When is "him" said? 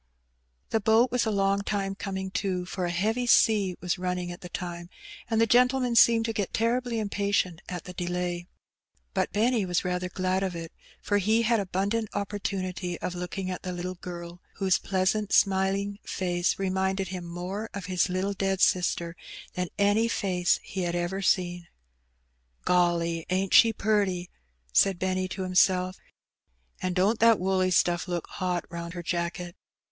17.09-17.23